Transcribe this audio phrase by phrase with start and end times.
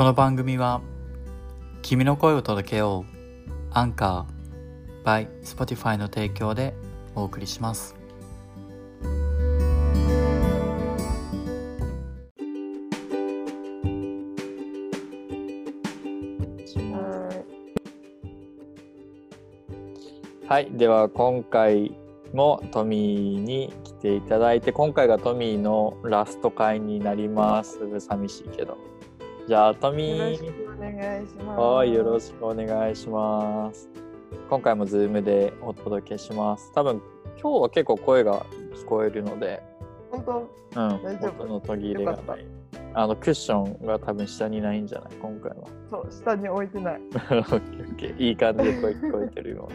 [0.00, 0.80] この番組は
[1.82, 6.72] 君の声を届けようアンカー by Spotify の提供で
[7.14, 7.94] お送りします。
[20.48, 21.94] はいでは今回
[22.32, 28.00] もトミーに来ていただいて今回がトミーのラスト回になります。
[28.00, 28.78] 寂しいけど。
[29.50, 30.16] じゃあトミー。
[30.16, 31.58] よろしくお願いします。
[31.58, 33.90] はいよろしくお願いします。
[34.48, 36.70] 今回もズームでお届けします。
[36.72, 37.02] 多分
[37.42, 38.46] 今日は結構声が
[38.76, 39.60] 聞こえるので
[40.12, 40.38] 本当？
[40.38, 42.46] うん大丈夫途切れがない。
[42.94, 45.14] あのクッションが多分下にないんじゃない？
[45.20, 45.56] 今回は。
[45.90, 46.94] そう下に置いてない。
[46.94, 49.68] オッケーオッケーいい感じで声聞こえてるよ。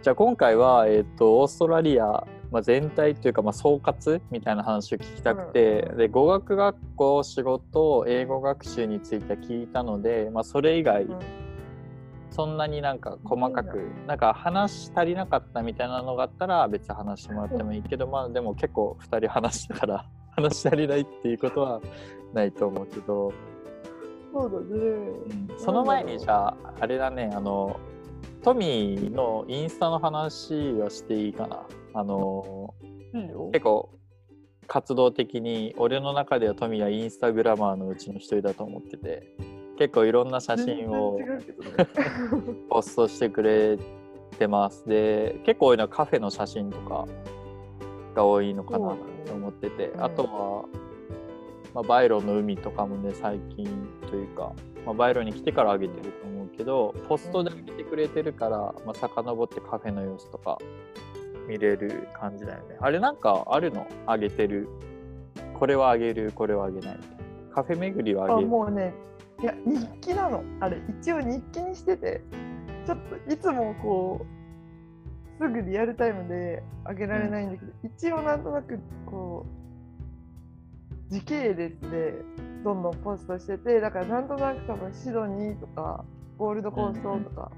[0.00, 2.26] じゃあ今回は、えっとオーストラリア、
[2.56, 11.18] まあ、全体というか、まあ、総括みたいな話を聞きたくて、で語学学校仕事英語学習について聞いたので、まあ、それ以外、うん。
[12.30, 21.82] そんなになんか細かくなんか話足りなかったみたいなのがあったら別に話してもらってもいいけど、まあでも結構2人話したから 話足りないっていうことは
[22.32, 23.32] ないと思うけど。
[24.32, 24.80] そうだね。
[25.50, 25.58] うん。
[25.58, 27.78] その前にじゃああれだねあの
[28.42, 31.62] トミーのインスタの話をしていいかな。
[31.94, 32.74] あの。
[33.52, 33.90] 結構
[34.66, 39.36] 活動的に俺の中ではトミーはインスタグラマーのうちの一人だと思ってて
[39.78, 41.18] 結構いろんな写真を
[42.68, 43.78] ポストしてくれ
[44.38, 44.86] てます。
[44.86, 47.06] で結構多いのはカフェの写真とか
[48.14, 48.96] が多いのかな
[49.26, 50.64] と思ってて、うんあとは、
[51.74, 53.66] まあ、バイロンの海とかもね最近
[54.08, 54.52] というか、
[54.84, 60.58] まあ、バイロンに来てから上げてると思うけどポストで上げてくれてるから、まあ、遡ってカフェの様子とか
[61.48, 62.76] 見れる感じだよね。
[62.80, 63.86] あれなんかあるの？
[64.06, 64.68] 上げてる。
[65.54, 66.98] これはあげるこれはあげない。
[67.54, 68.48] カフェ巡りはああげる。
[68.48, 68.92] もうね
[69.42, 70.42] いや日記なの。
[70.60, 72.22] あれ一応日記にしてて
[72.86, 74.26] ちょっといつもこ
[75.40, 79.46] うすぐリアルタイムで上げられないんだけど、一応なんとなくこ
[81.10, 82.14] う時系列で
[82.64, 86.04] どんどんポストしててだからなんとなく多分シドニーとか
[86.38, 87.50] ゴールドコーストとか、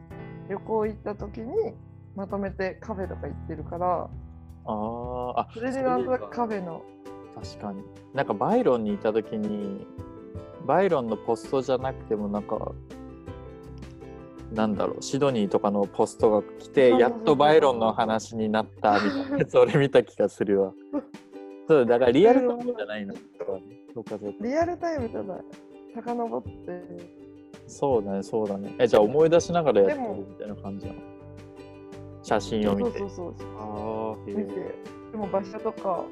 [0.48, 1.74] 旅行行った時に
[2.16, 4.08] まとめてカフェとか行ってるから
[4.64, 6.82] あーあそれでなんとなくカフェの。
[7.34, 7.82] 確かに。
[8.14, 9.86] なんかバイロンにいた時に
[10.66, 12.72] バイロンのポストじゃなくてもなんか
[14.52, 20.72] なんだろうシドニーとかのポストが来てやっとバイロンの話になったみたいなやつ俺見た気がするわ。
[21.68, 23.14] そうだからリアルタイムじゃないの。
[24.40, 25.40] リアルタイムただ
[25.94, 27.27] 遡って
[27.68, 28.74] そうだねそうだね。
[28.78, 30.98] えじゃあ思い出しながらやってるみたいな感じなの？
[32.22, 32.98] 写真を見て。
[32.98, 34.54] そうそうそうああへ見て。
[35.12, 36.04] でも場所とか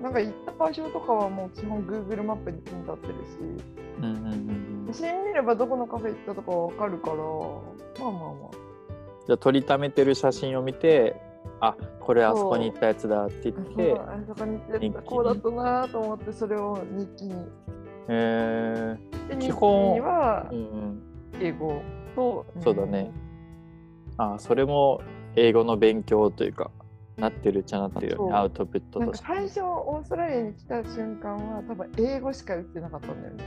[0.00, 3.18] なんか行った場所とかはもう基本 Google マップにピン立ってるし。
[3.98, 4.94] うんうんうんうん。
[4.94, 7.16] 写真見ればどこのカフェ行ったとかは分かるから。
[7.16, 7.24] まあ
[8.02, 8.70] まあまあ。
[9.26, 11.20] じゃあ撮りためてる写真を見て
[11.60, 14.94] あこれあそこに行ったやつだって言ってあそこに行って日記に。
[15.04, 17.34] こうだったなと思ってそれを日記に
[18.12, 18.96] え
[19.38, 21.02] 基本にはー、うんうん。
[21.40, 21.80] 英語
[22.14, 23.12] と、そうだね。
[24.18, 25.00] あそれも
[25.36, 26.70] 英語の勉強というか
[27.16, 28.34] なってるっちゃなってるよね。
[28.34, 29.26] アウトプットとして。
[29.26, 33.44] か最初オーストラリアに来た瞬間は多分英語しか打ってなかったんだよね。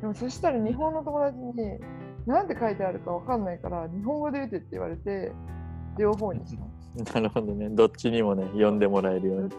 [0.00, 1.52] でもそしたら日本の友達に
[2.26, 5.32] 何て書いてあるか分かんないから日本語で打てって言われて
[5.98, 6.56] 両方にし
[7.04, 7.68] た なるほどね。
[7.70, 9.50] どっちにもね読んでもらえるように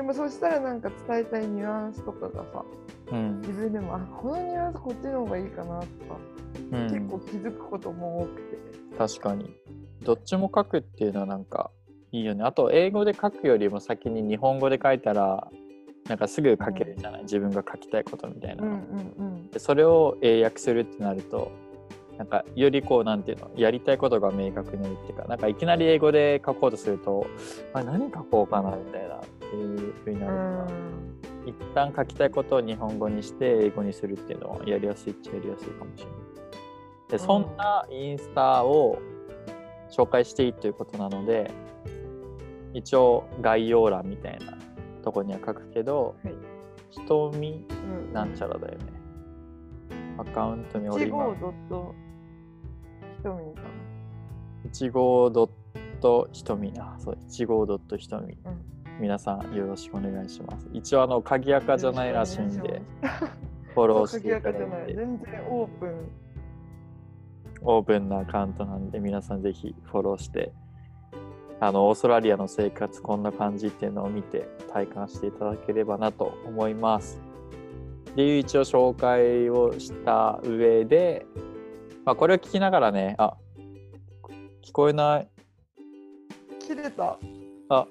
[0.00, 2.64] でもそしたらなんか伝えたいニュアンスとかがさ
[3.12, 3.40] うん。
[3.42, 6.16] 自分でもあこのニュアンスこっちの方がいいかなとか、
[6.72, 6.82] うん。
[6.84, 8.58] 結構気づくことも多くて。
[8.96, 9.54] 確かに。
[10.02, 11.70] どっちも書くっていうのはなんか
[12.12, 12.44] いいよね。
[12.44, 15.48] あと英語で書くよりも先に日本語で書いたら
[16.08, 18.76] なんかすぐ書けるじゃない、自分が書きたいことみたいなの、うん
[19.18, 19.50] うん。
[19.50, 21.52] でそれを英訳するってなると
[22.16, 23.50] なんかよりこうなんていうの？
[23.54, 27.26] やりたいことが明確になるっていうかなんかいきなり英語で書こうとすると
[27.74, 30.42] あ何書こうかなみたいなっていうふうになうるか。
[30.42, 31.10] ら、ん。
[31.46, 36.14] 一旦書きたいことを日本語にして英語にするっていうのはやりやすいっちゃやりやすいかもしれない。
[37.10, 38.98] でそんなインスタを
[39.90, 41.50] 紹介していいということなので
[42.72, 44.56] 一応概要欄みたいな
[45.02, 46.34] とこには書くけど、はい。
[46.90, 49.00] 瞳うんなんちゃらだよね。
[50.18, 51.94] アカウントに1俺今号ドット
[53.16, 53.62] ひとみか
[54.70, 55.50] 1号ドッ
[56.00, 60.68] トひとみあそう1号ドットひとみな、うん皆さんよろしくお願いします。
[60.72, 62.82] 一応あの鍵垢じゃないらしいんで
[63.74, 64.84] フォローしていただ垢じゃない。
[64.84, 66.10] いて全然オープン。
[67.62, 70.52] オープンなアカウントなんで皆さんぜひフォローして
[71.60, 77.20] あのオーストラリアの生活こんな感じっていうのを見て体感していただければなと思います。
[78.10, 81.26] っていう一応紹介をした上で、
[82.04, 83.36] まあ、これを聞きながらね、あ
[84.62, 85.28] 聞こえない。
[86.58, 87.18] 切れた。
[87.68, 87.86] あ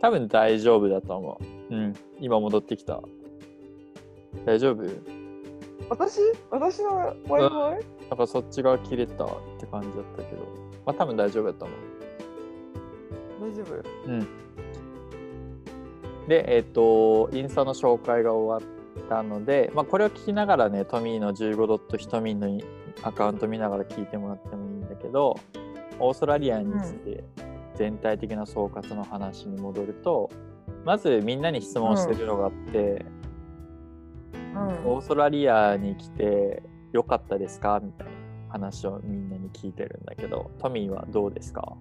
[0.00, 1.40] 多分大丈夫だと思
[1.70, 1.74] う。
[1.74, 3.00] うん、今戻ってきた。
[4.44, 4.84] 大丈夫？
[5.88, 6.20] 私？
[6.50, 7.84] 私の Wi-Fi?
[8.10, 9.28] なんかそっちが切れたっ
[9.58, 10.42] て感じだったけど、
[10.84, 11.78] まあ多分大丈夫だと思う。
[13.50, 14.10] 大丈夫？
[14.10, 14.26] うん。
[16.28, 18.70] で、えっ、と、インスタの紹介が終わ
[19.04, 22.48] ったので、まあ、これを聞きながらね、トミーの15ドットひとみんの
[23.02, 25.38] アカウント見ながら聞いてもらってもいいんだけど、
[26.00, 27.24] オーストラリアについて
[27.76, 30.30] 全体的な総括の話に戻ると、
[30.84, 33.04] まずみんなに質問してるのがあって、
[34.54, 34.68] うん。
[34.86, 36.62] オーストラリアに来て
[36.92, 38.12] よかったですかみたいな
[38.48, 41.76] 話をみんなに聞いてるんだけど、トミーはどうですか？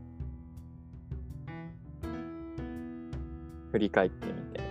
[3.71, 4.61] 振り返ってみて。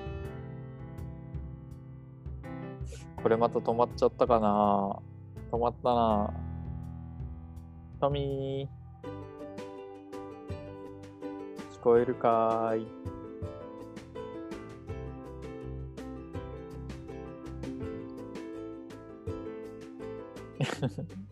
[3.22, 4.98] これまた止まっちゃったかな？
[5.50, 6.34] 止まったな。
[8.00, 8.83] トミー。
[11.84, 12.86] こえるかーい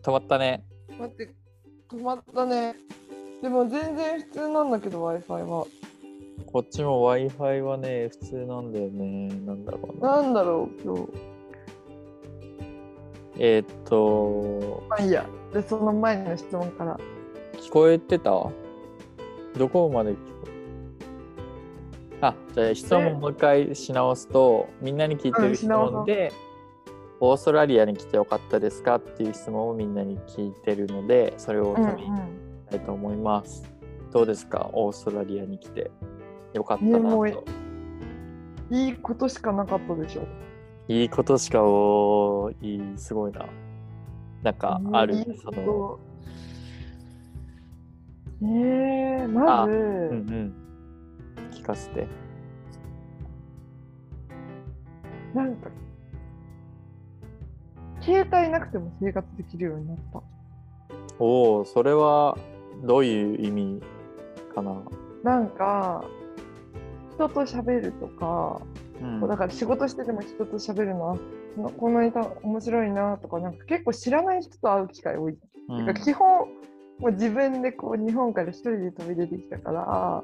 [0.03, 0.63] 止まったね。
[0.99, 1.33] 待って、
[1.89, 2.75] 止まったね。
[3.41, 5.65] でも全然普通なんだけど Wi-Fi は。
[6.51, 9.29] こっちも Wi-Fi はね、普通なんだよね。
[9.29, 10.21] なんだろうな。
[10.21, 11.09] なんだろう、今日。
[13.39, 15.25] えーっと、まあいいや。
[15.51, 16.99] で、その前の質問から。
[17.53, 18.29] 聞こえてた？
[18.29, 20.32] どこまで聞
[22.27, 26.31] あ、じゃあ質問もう一回し直すと、みんなに聞いてる質問で、
[27.19, 32.07] オーストラリアに来てよかったですかっていう質問をみんなに聞いてるので、それをうん取り
[32.69, 33.69] たいと思います。
[34.11, 34.69] どうですか？
[34.71, 35.91] オーストラリアに来て
[36.53, 37.43] よかったなと。
[38.71, 40.21] いいことしかなかったでしょ。
[40.87, 43.45] いいことしかおーいい、すごいな。
[44.43, 45.99] なんかあるいいその、
[48.41, 49.81] えー、まず、うんう
[50.13, 50.53] ん。
[51.63, 52.07] 聞かせて。
[55.33, 55.69] なんか、
[58.01, 60.21] 携帯なくても生活できるようになった。
[61.19, 62.37] おお、それは
[62.83, 63.81] どういう意味
[64.53, 64.83] かな？
[65.23, 66.03] なんか、
[67.13, 68.61] 人と喋るとか、
[69.01, 71.17] うんだから仕事してても人と喋るのは、
[71.55, 75.37] ここの人面白いなとか、なんか結構知らない人と会う機会多い。
[75.69, 76.47] うんてか基本、
[76.99, 80.23] もう自分でこう日本から一人で飛び出てきたから、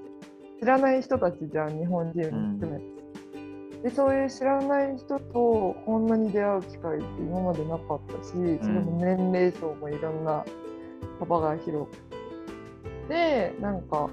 [0.60, 3.00] 知らない人たちじゃん、日本人も含めて。
[3.84, 10.44] でそういう知らない人とこんなに出会う機会って今までなかったし、それも年齢層もいろんな
[11.20, 11.98] 幅が広く
[13.08, 14.10] て、なんか、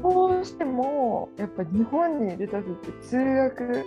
[0.00, 3.84] どうしてもやっぱ日本にいる時って通学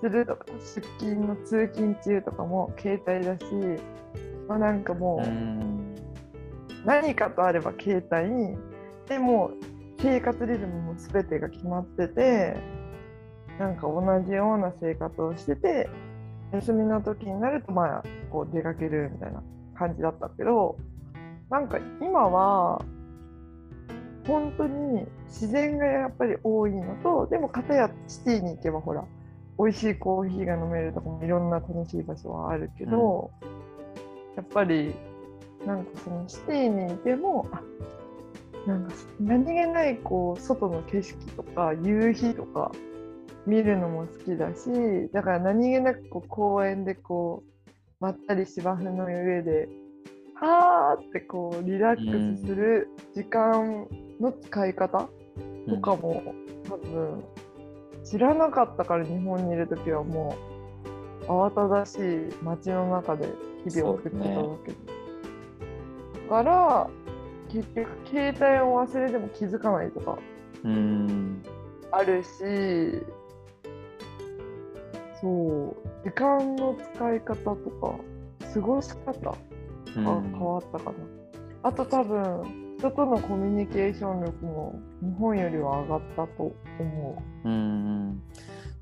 [0.00, 3.44] するとか出勤の通勤中とかも携帯だし、
[4.48, 5.94] まあ、なんかもう、うん。
[6.84, 8.56] 何かとあれば携帯。
[9.08, 12.56] でもう生活リズムも全てが決まってて
[13.58, 15.88] なんか同じような生活をしてて
[16.52, 19.42] 休みの時になるとまあこう出かけるみたいな
[19.74, 20.76] 感じだったけど
[21.50, 22.80] なんか今は
[24.26, 29.04] 本当に自然がやっぱり多いのとでも片やシティに行けばほら
[29.58, 33.32] 美味しいコーヒーが飲めるとかもいろんな楽しい場所はあるけど、
[34.36, 34.94] やっぱり
[35.66, 37.60] なんかそのシティにいてもあ
[38.68, 42.70] なんか何気ないこう外の景色とか夕日とか
[43.46, 49.70] 見るのも好きだしだから何気なくこう公園でこうまったり芝生の上で
[50.34, 53.86] はーってこうリラックスする時間
[54.20, 55.08] の使い方
[55.66, 56.34] とかも
[56.68, 57.24] 多分
[58.04, 60.36] 知らなかったから日本にいる時はも
[61.22, 63.28] う慌ただしい街の中で
[63.66, 64.72] 日々を送ってたわけ。
[64.72, 64.78] で、
[66.28, 66.90] だから
[67.48, 70.18] 結局携帯を忘れても気づかないとか
[70.64, 71.42] うん。
[71.90, 72.28] あるし
[75.20, 77.94] そう時間の使い方とか
[78.54, 79.36] 過ごし方が
[79.94, 80.92] 変わったかな、
[81.64, 87.48] あと多分人とのコミュニケーション力も日本よりは上がったと思う。
[87.48, 88.22] ん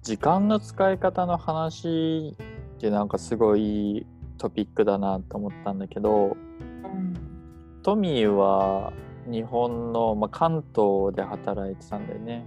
[0.03, 2.37] 時間の使い方の話
[2.77, 4.07] ってなんかすごい
[4.37, 6.37] トピックだなと思ったんだけど
[7.87, 8.93] トミーは
[9.31, 12.45] 日本の、まあ、関東で働いてたんだよね。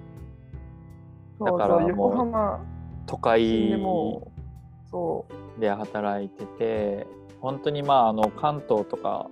[1.39, 2.60] だからもう浜。
[3.05, 5.25] 都で会もうそ
[5.58, 5.62] う。
[5.62, 7.08] で働いてて
[7.39, 9.29] 本当にまああの関東とか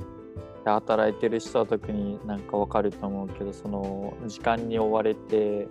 [0.64, 5.68] で働いてる人は特になんかわかると思うけどその時間に追われて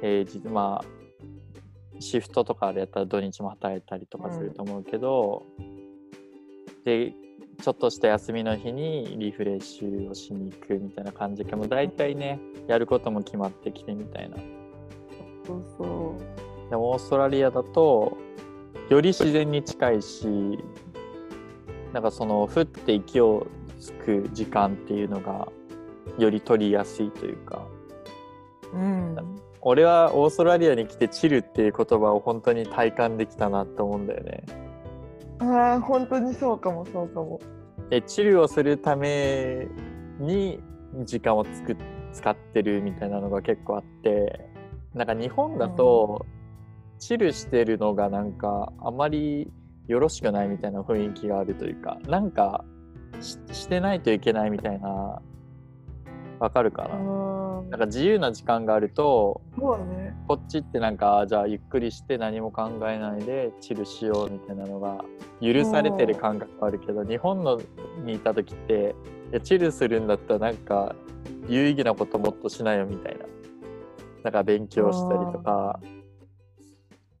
[0.00, 5.42] 平日まあシフトとかあれやったら土日も働いたりとかすると思うけど、
[6.84, 7.12] で
[7.60, 11.66] ちょっとした休みの日にリフレッシュをしに行くみたいな感じかも。
[11.66, 12.38] 大体ね
[12.68, 14.36] やることも決まってきてみたいな。
[15.44, 16.16] そうそ
[16.66, 16.70] う。
[16.70, 18.16] でもオーストラリアだと
[18.88, 20.26] より自然に近いし
[21.92, 23.46] なんかその降って息を
[23.80, 25.48] つく時間っていうのが
[26.16, 27.66] より取りやすいというか。
[28.72, 29.16] うん。
[29.62, 34.44] 俺はオーストラリアに来てチルっていう言葉を本当に体感できたなって思うんだよね。
[35.40, 37.40] ああ本当にそうかもそうかも。
[37.90, 39.66] でチルをするため
[40.18, 40.60] に
[41.04, 41.76] 時間をつく
[42.12, 44.48] 使ってるみたいなのが結構あって
[44.94, 46.26] なんか日本だと、
[46.98, 49.52] チルしてるのがなんかあまり
[49.86, 52.64] よろしくないみたいな雰囲気があるというかなんか
[53.20, 55.22] ししてないといけないみたいな
[56.40, 56.98] わかるかな、あ
[57.70, 60.14] なんか自由な時間があるとね。
[60.26, 65.04] こっちってなんかじゃあゆっくりして何も考えないでチルしようみたいなのが
[65.40, 67.60] 許されてる感覚あるけど日本の
[68.04, 68.94] にいた時って
[69.30, 70.94] いやチルするんだったらなんか
[71.48, 73.24] 有意義なこともっとしないよみたいな。
[74.24, 75.80] なんか勉強したりとか。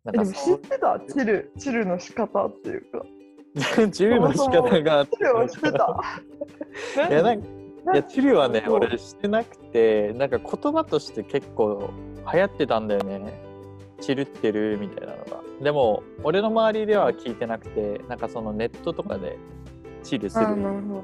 [0.04, 1.00] なえでもんかそ知ってた？
[1.00, 3.04] チルチルの仕方っていうか。
[3.82, 5.16] う チルの仕方があって。
[5.16, 6.02] チルをしてた。
[7.08, 7.48] いやなんか
[7.92, 8.74] いやチルはねそう。
[8.76, 11.90] 俺してなくてなんか言葉として結構
[12.32, 13.42] 流行ってたんだよね。
[14.00, 15.42] チルってるみたいなのが。
[15.62, 19.36] でも俺の周りでは聞いてなくてなんかそのネットとかで
[20.02, 20.62] チルするあみ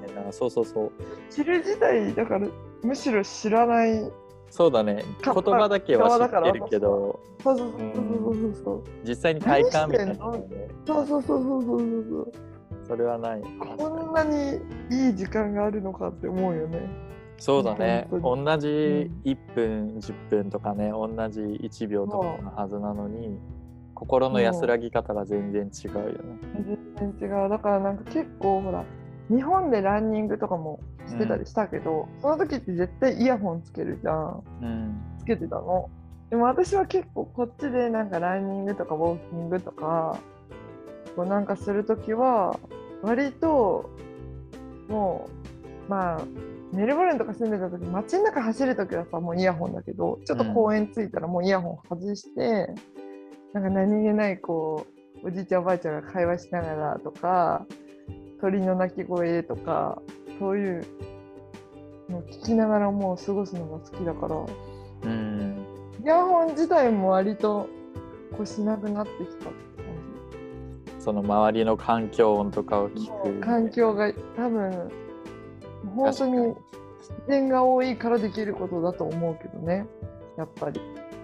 [0.08, 0.32] たいな。
[0.32, 0.92] そうそうそう。
[1.30, 2.46] チル自体だから
[2.82, 4.10] むしろ知らない。
[4.50, 5.04] そうだね。
[5.24, 7.20] 言か葉だけは知ってるけど。
[7.42, 12.32] そうそうそうそうそう実際に体感みたいなの何ねそうそうそうそうそうそう
[12.86, 13.42] それはない。
[13.42, 14.60] こんなに
[14.90, 16.80] いい時間があるのかって思うよね。
[17.38, 18.06] そうだね。
[18.10, 18.68] 本同じ
[19.24, 23.38] 1分10分とかね同じ1秒とかのはずなのに
[23.94, 26.16] 心の安らぎ方が全然違うよね。
[26.98, 27.48] 全然違う。
[27.48, 28.84] だからなんか結構ほら
[29.30, 34.42] 日本でランニングとかもしてたりしたけど、その時って絶対イヤホンつけるじゃん。
[34.62, 35.00] うん。
[35.18, 35.90] つけてたの。
[36.30, 40.18] でも私は結構こっちでなんかランニングとかウォーキングとか
[41.16, 42.58] こうなんかする時は
[43.02, 43.90] 割と
[44.88, 45.28] も
[45.86, 46.24] うまあ
[46.72, 52.68] メルボルンとか住んでた時街の中走る時はさもうイヤホンだけどちょっと公園着いたらもうイヤホン外して、
[53.52, 54.86] なんか何気ないこ
[55.22, 57.66] うおじいちゃんおばあちゃんが会話しながらとか
[58.40, 60.02] 鳥の鳴き声とか
[60.38, 60.86] そういう
[62.08, 65.10] のを聞きながらもう過ごすのが好きだから。
[65.10, 65.66] うん。
[66.02, 67.68] イヤホン自体も割と
[68.36, 69.46] こうしなくなってきた
[71.04, 73.40] その周りの環境音とかを聞く。
[73.40, 74.90] 環境が多分
[75.94, 76.56] 本当に自
[77.28, 79.86] 然が多いからできることだと思うけどね。
[80.38, 80.80] やっぱり。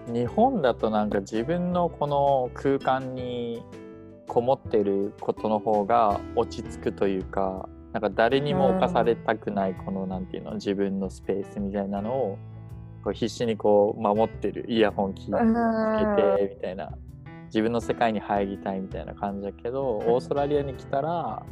[0.07, 3.63] 日本だとなんか自分のこの空間に
[4.27, 12.37] こもってることの方が落ち着くというかなんか誰にも侵されたくないこのなんていうの自分のスペースみたいなのを
[13.03, 16.91] こう必死にこう守ってるイヤホン聞いてみたいな
[17.53, 21.43] 自分の世界に入りたいみたいな感じだけどオーストラリアに来たら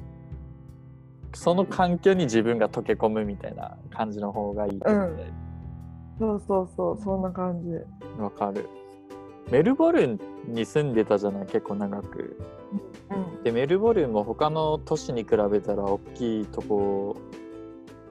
[1.33, 5.25] その環境に自分が溶け込むみたいな感じの方がいいと思って。
[6.19, 7.69] そうそうそうそんな感じ。
[8.21, 8.67] わかる。
[9.51, 11.45] メルボルンに住んでたじゃない？
[11.45, 12.37] 結構長く。
[13.11, 13.43] うん。
[13.43, 17.15] でメルボルンも他の都市に比べたら大きいとこ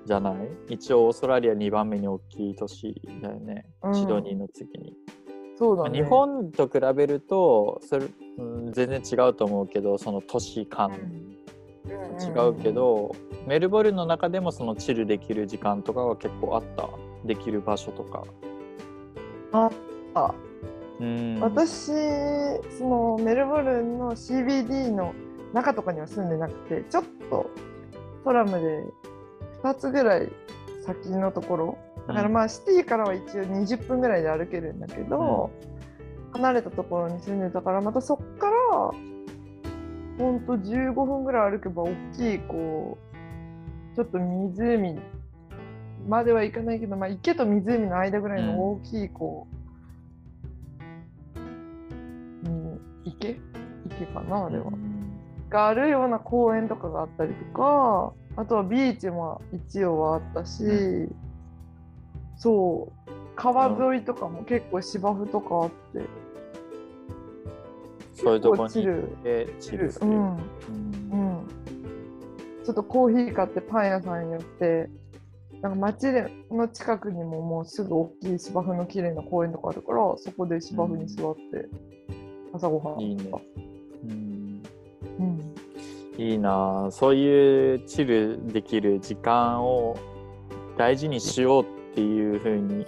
[0.06, 0.36] じゃない？
[0.68, 3.94] 一応オーストラリア2番目に大きい都市だよね、うん。
[3.94, 4.96] シドニーの次に。
[5.58, 5.98] そうだね。
[5.98, 8.06] 日本と比べるとそれ、
[8.38, 10.92] うん、全然違うと思うけどその都市間。
[11.88, 13.14] 違うけど、
[13.46, 16.88] メルボルンの中でもそのチルできる時間とかは結構あった。
[17.24, 18.24] できる場所とか。
[19.52, 19.70] あ
[20.14, 20.34] あ
[21.00, 21.40] うん。
[21.40, 21.86] 私
[22.78, 25.14] そのメルボルンの CBD の
[25.52, 27.50] 中とかには住んでなくてちょっと
[28.24, 28.84] トラムで
[29.62, 30.28] 2つぐらい
[30.88, 31.78] 先のところ。
[32.06, 35.50] だからまあシティからは一応20分ぐらいで歩けるんだけど、
[36.32, 38.54] 離れたところに住んでたからまたそっから
[40.18, 42.96] ほんと15分ぐらい歩けば大きいこ
[43.92, 44.98] うちょっと湖
[46.08, 49.46] までは行かないけど、まあ、池と湖の間ぐらいの大きいこ
[52.46, 53.36] う、うん、池？
[53.86, 55.18] 池かなあれは、うん。
[55.50, 61.10] があるような公園とかがあったりとかあとはビーチも一応はあったし、う
[62.36, 65.74] そう川沿いとかも結構芝生とかあって、
[68.14, 68.72] そういうとこにっ
[69.24, 70.06] てチルする。
[70.06, 70.38] うんうん
[71.10, 71.46] うん、
[72.64, 74.88] ちょっとコーヒー買ってパン屋さんに寄って
[75.60, 81.40] なんか街での近くにももうすぐ大きい芝生の綺麗な公園とかあるからそこで芝生に座って
[82.52, 83.00] 朝ごはん。
[83.00, 83.24] いいね。
[83.24, 83.47] うんうん。
[86.18, 89.96] いいなあそういうチルできる時間を
[90.76, 92.84] 大事にしようっていう風に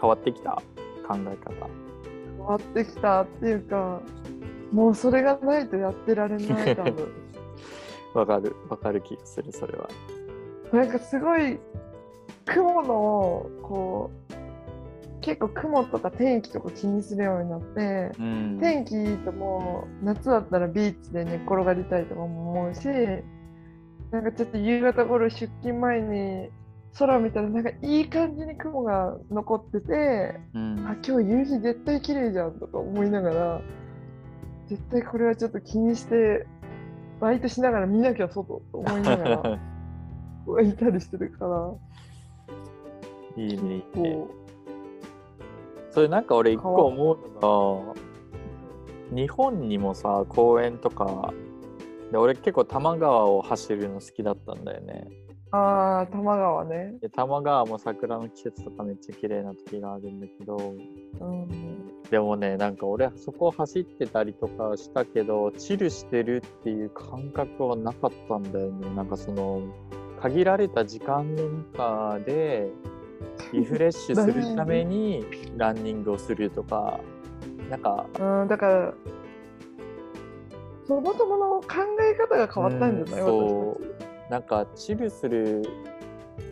[0.00, 0.60] 変わってきた
[1.06, 1.66] 考え方。
[2.36, 4.00] 変わってきたっていうか、
[4.72, 7.12] もうそれがないとやってられない、多分。
[8.14, 9.88] わかるわかる気がするそれは。
[10.72, 11.58] なんかすごい
[12.46, 14.21] 雲のこう
[15.22, 22.86] 結構雲とか天気とか気にするようになって、うん天気いいともう夏だったらビーチで寝っ転がりたいとかも思うし
[24.10, 26.50] なんかちょっと夕方頃出勤前に
[26.98, 33.62] 空見たらなんかいい感じに雲が残っててうんあ今日夕日絶対綺麗じゃんとか思いながら
[34.68, 36.46] 絶対これはちょっと気にして
[37.20, 39.58] バイトしながら見なきゃ外と思いながら
[40.62, 41.72] いたりしてるから。
[43.36, 44.41] いいねいいね。
[45.92, 51.34] こそれなんか俺一個思うのが日本にもさ公園とか
[52.10, 55.06] で俺結構多摩川を走るの好きだったんだよね。
[55.52, 56.94] うああ多摩川ね。
[57.00, 61.48] で多摩川も桜の季節とかめっちゃ綺麗な時があるんだけどうん、
[62.10, 69.62] でもねなんか俺そこを走ってたりとかしたけどチルしてるっていう感覚はなかったんだよねなんかその
[70.20, 72.70] 限られた時間の中で
[73.52, 75.24] リフレッシュするために
[75.56, 77.00] ランニングをするとか
[77.70, 78.94] なんかうん、だから
[80.86, 81.66] そもそもの考
[82.00, 84.30] え方が変わったんじゃない、うん私たち。
[84.30, 85.62] なんかチルする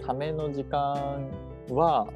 [0.06, 1.30] ための時間
[1.70, 2.08] は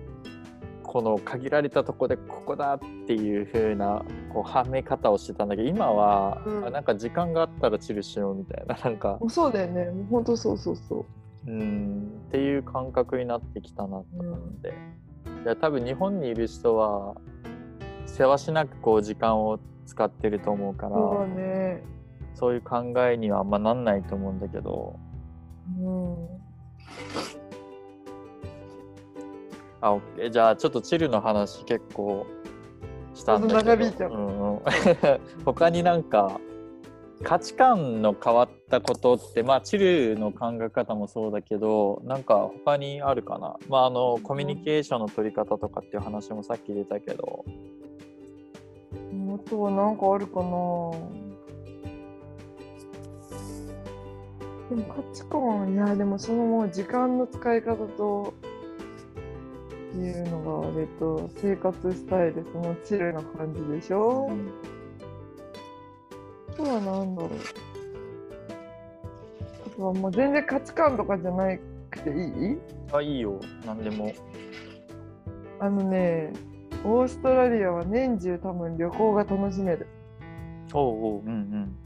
[0.82, 9.86] この限られたとこでここだっていう風なこうはめ方をしてたんだけど今は、うんあなんか時間があったらチルしようみたいななんかそうだよね。
[9.86, 11.04] もう本当そうそうそう。
[11.46, 12.14] うん。
[12.28, 14.74] っていう感覚になってきたなと思って、
[15.44, 17.14] いや多分日本にいる人は
[18.06, 21.82] せわしなくこう時間を使ってると思うからそうだね。
[22.34, 24.98] そういう考えにはあんまなんないと思うんだけど。
[25.78, 26.14] うん。
[29.80, 30.30] あ、オッケー。
[30.30, 32.26] じゃあちょっとチルの話結構
[33.14, 34.08] したんだけど。
[34.08, 34.16] う
[34.56, 34.60] ん。
[35.44, 36.40] 他になんか
[37.22, 43.56] 価値観の変わったことって、まあチルの考え方もそうだけど、なんか他にあるかな。
[43.68, 47.44] まああのコミュニケーションの取り方とかっていう話もさっき出たけど、
[49.34, 50.44] あとはなんかあるかな。
[54.70, 58.34] でも価値観、いや、でもそのもう時間の使い方と、
[59.96, 64.73] いうのが、えっと、生活スタイル、そのチルな感じでしょ、あと
[66.68, 67.30] はなんだろう。
[69.66, 71.56] あとはもう全然価値観とかじゃな
[71.90, 72.58] くていい？
[72.92, 74.12] あ、いいよ、なんでも。
[75.60, 76.32] あのね、
[76.84, 79.86] オーストラリアは年中多分旅行が楽しめる。
[80.72, 81.76] おうおう、うんうん。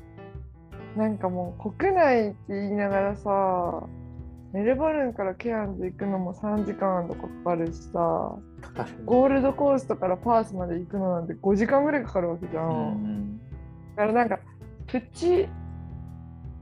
[0.97, 3.87] なんかもう国内って言いながらさ、
[4.53, 8.91] メルボルンからケアンズ行くのも3時間とかかかるしさ、かかる。
[9.05, 12.65] ゴールドコーストからパースまで行くのなんて5時間ぐらいかかるわけじゃん。
[12.65, 13.41] うんうん。
[13.95, 14.39] だからなんか、
[14.89, 15.49] プチ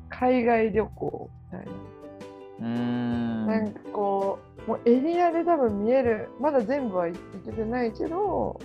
[0.09, 1.73] 海外旅行みたいな。
[1.73, 3.47] うーん。
[3.47, 8.61] なんかこう、もうエリアで多分見える、まだ全部は行けてないけど、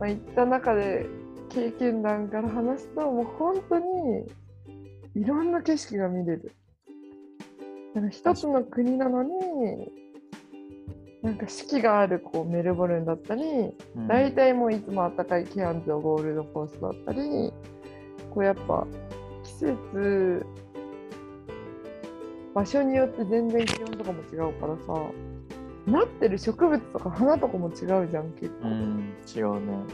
[0.00, 1.06] まあ、行った中で
[1.50, 4.26] 経験談から話すと、もう本当に
[5.14, 6.52] いろんな景色が見れる。
[7.94, 9.30] なんか一つの国なのに、
[11.22, 13.42] なんか四季があるこうメルボルンだったり、
[13.96, 17.52] うん大体もういつも暖かいケアンズゴールドコーストだったり、
[18.34, 18.86] こうやっぱ
[19.44, 20.46] 季節、
[22.54, 25.02] 場所によって全然気温とかも違うからさ、
[25.86, 28.68] なってる植物とか花とかも違うじゃん、結構。
[28.68, 29.84] うん、違うね。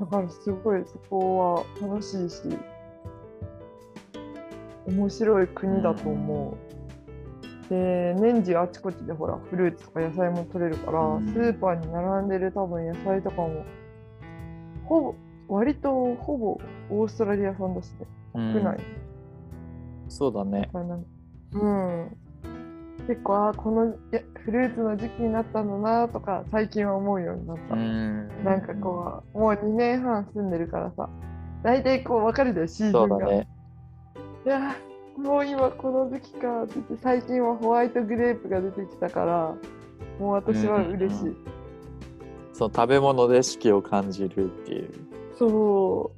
[0.00, 2.42] だからすごいそこは楽しいし、
[4.86, 6.68] 面白い国だと思う。
[7.68, 13.64] で、年中あちこちでほら、フルーツとか野菜も取れるから、うんスーパーに並んでる多分野菜とかも、
[14.84, 15.14] ほぼ、
[15.48, 18.78] 割とほぼオーストラリア産だしね、うん国内。
[20.08, 20.70] そうだね
[21.52, 22.16] うん。
[23.06, 23.94] 結構、あーこの
[24.44, 27.74] フルーツの時期になったんだなとか、最近は思うようになった。
[27.74, 28.28] うん。
[28.44, 31.08] なんかこう、もう2年半住んでるからさ、
[31.62, 32.98] 大体こう分かるじゃん、シーズンが。
[33.08, 33.48] そうだね。
[34.44, 39.54] いやー、もう今この時期かって言って、最近はホワイトグレープが出てきたから、
[40.20, 41.28] もう私は嬉しい。
[41.28, 41.36] うん
[42.58, 45.07] その食べ物で四季を感じるっていう。
[45.38, 46.12] そ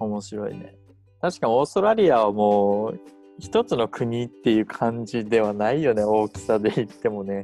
[0.00, 0.74] 面白いね。
[1.20, 3.00] 確かにオーストラリアはもう
[3.38, 7.42] 一つの国っていう感じではないよね、大きさで言ってもね。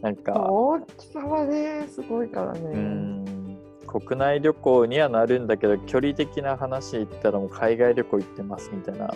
[0.00, 0.16] なんう。
[0.16, 2.60] か、大きさはね、すごいからね。
[2.60, 9.08] うん、国内旅行にはなるんだけど距離的な話言ったらもう海外旅行行ってますみたいな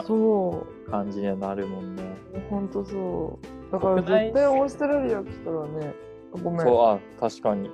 [0.90, 2.02] 感じにはなるもんね。
[2.50, 3.72] ほんとそう。
[3.72, 5.94] だから絶対オーストラリア来たらね、
[6.42, 6.60] ごめん。
[6.60, 7.70] そうあ確かに。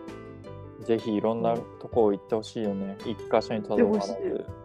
[0.83, 2.97] ぜひいろんなとこ行ってほしいよね。
[3.05, 4.13] 一箇所にとどまらず。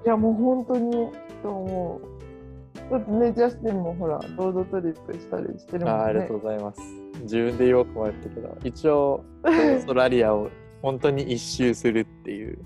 [0.05, 1.09] いやもう本当に
[1.41, 2.91] と思う。
[2.91, 6.03] だってね、ジャスティンもほら、ロードトリップしたりしてるもんね。
[6.03, 6.81] あありがとうございます。
[7.21, 10.49] 自分で言おうと思ったけど、一応 オーストラリアを
[10.81, 12.57] 本当に一周するっていう、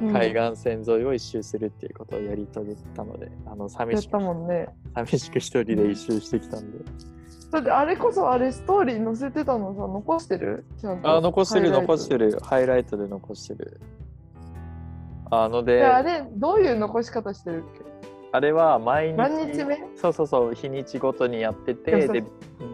[0.00, 4.68] うん海岸線沿いを一周するっていうことをやり遂げたので、あの寂しくね。
[4.92, 6.78] 寂しく一人で一周してきたんで。
[7.54, 10.64] だってあれこそあれストーリー載せてたのさ、残してる？
[10.80, 12.32] ちゃんとあ、残してる、残してる。
[12.32, 12.40] る。
[12.40, 13.80] ハイライトで残してる。
[15.30, 17.84] あので、であれ、どういう残し方してるっけ？
[18.32, 19.78] あれは毎日、何日目？
[19.94, 22.24] そうそうそう、日にちごとにやってて、で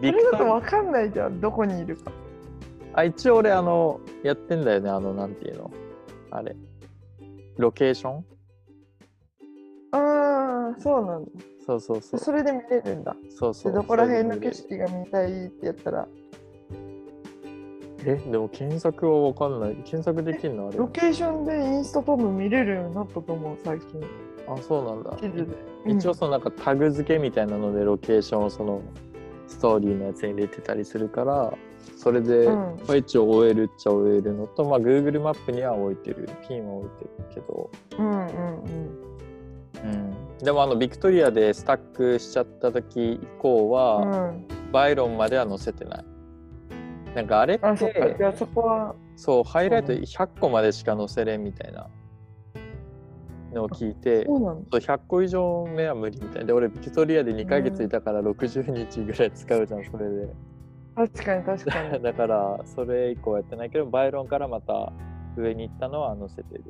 [0.01, 2.11] ビクれだとトわかんないじゃん、どこにいるか。
[2.93, 5.71] あ、一応俺、あの、やってんだよね、あの、なんていうの？
[6.31, 6.55] あれ。
[7.57, 8.25] ロケーション？
[9.93, 11.31] ああ、そうなんだ。
[11.79, 12.19] そうそうそう。
[12.19, 13.15] それで見れるんだ。
[13.29, 13.71] そうそう。
[13.71, 16.07] でどこら辺の景そ色が見たいってやったら、
[18.05, 19.75] え、でも検索はわかんない。
[19.83, 20.87] 検索できるのあれロ。
[20.87, 24.01] ケーションでインスタ多分見れるようになったと思う、最近。
[24.47, 25.15] あ、そうなんだ。
[25.17, 25.71] 地図で。
[25.85, 28.81] 一応うんそのなんかタグ付けみたいなのでロケーションをその
[29.47, 31.53] ストーリーのやつに入れてたりするから
[31.97, 32.53] それで、うん
[32.87, 39.10] まあ一応終えるっちゃ終えるのと、まあ、Google マップには置いてるピンは置いてるけど、うんうんうん。
[39.83, 46.05] うん、でもあのビクトリアでスタックしちゃった時以降は、うん、バイロンまでは載せてない。
[47.15, 48.13] なんかあれってあ、そっか。
[48.17, 50.03] じゃあそこは、そうハイライトそうね。
[50.05, 51.89] 100個までしか載せれんみたいな
[53.53, 54.67] のを聞いてそうなんだ。
[54.71, 56.45] そう100個以上目は無理みたい。
[56.45, 60.29] で俺ビクトリアで2ヶ月いたから60日ぐらい使うじゃんそれで。
[60.95, 61.99] 確かに確かに。
[62.03, 64.93] だからそれ以降やってないけどバイロンからまた
[65.35, 66.63] 上に行ったのは載せてる。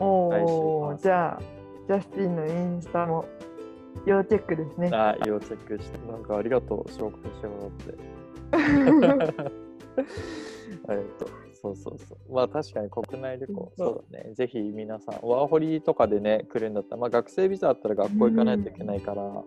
[0.00, 1.02] お来お、週。
[1.02, 3.24] じゃあ、ジャスティンのインスタも
[4.06, 4.90] 要チェックですね。
[4.92, 9.52] あ要チェックしてなんかありがとう紹介してもらって。
[10.88, 11.26] えっと
[11.62, 12.34] そうそうそう。
[12.34, 14.34] まあ確かに国内旅行そうだね。
[14.34, 19.44] ぜひ皆さんワーホリとかでね来るんだったらまあ学生ビザあったら学校行かないといけないから、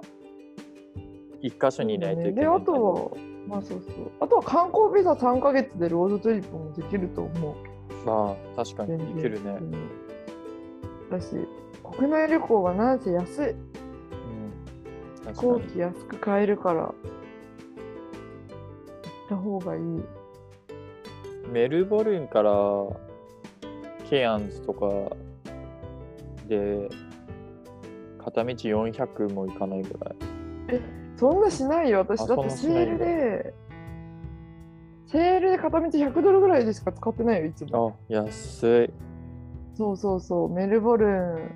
[1.41, 3.11] 一箇所にいないといけないで、あとは、
[3.47, 4.11] まあそうそう。
[4.19, 7.55] あとは観光ビザ3ヶ月でロードトリップもできると思う。
[8.05, 9.71] まあ確かにできるね、うん。
[11.09, 11.35] だし、
[11.93, 13.49] 国内旅行はなんせ安い？
[13.49, 16.93] うん、飛行機安く買えるから、行っ
[19.29, 19.81] た方がいい。
[21.51, 22.51] メルボルンから
[24.09, 25.15] ケアンズとか
[26.47, 26.89] で
[28.23, 30.15] 片道400もいかないぐらい。
[31.17, 32.21] そんなしないよ、私。
[32.21, 33.53] あだってセールで、
[35.07, 37.95] セールで片道100ドルぐらいでしか使ってないよ、いつも。
[38.09, 38.93] あ、安い。
[39.77, 41.51] そうそうそう、メルボルン、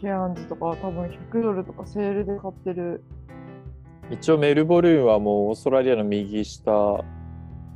[0.00, 3.02] ケアンズとかは多分100ドルとかセールで買ってる。
[4.10, 7.04] 一応メルボルンはもうオーストラリアの右下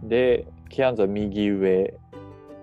[0.02, 1.94] で、ケアンズは右上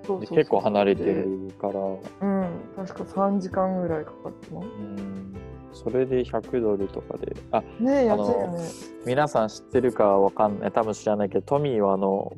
[0.05, 4.67] そうそうそうで結構離れてるから、うん、確か3時間ぐらいかかってます。
[4.67, 5.35] うん、
[5.73, 8.69] それで100ドルとかで、あ、ねえ、あの安いよね。
[9.05, 12.33] 皆さん知ってるかわかんない、多分知らないけど、トミーはあの、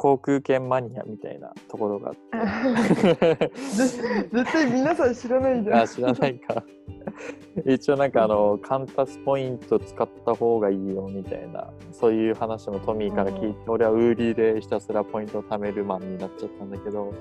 [0.00, 3.50] 航空券マニアみたいなところがあって。
[3.54, 4.00] 絶
[4.32, 5.80] 絶対皆さん知らないじゃん。
[5.80, 6.64] あ知らないか。
[7.66, 17.12] 一応なんかあのカンタスポイント使った方がいいよみたいなそういう話もトミーから聞いて、俺はウーリーでひたすらポイントを貯めるマンになっちゃったんだけど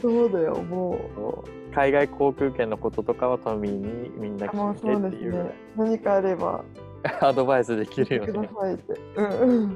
[0.00, 5.54] そうだよ、もそう海外航空券のこととかはトミーにみんな聞いてっていうぐらいね。
[5.76, 6.64] 何かあれば、
[7.20, 8.50] アドバイスできるよくだね。
[8.58, 8.94] さいって。
[9.16, 9.68] うんうん。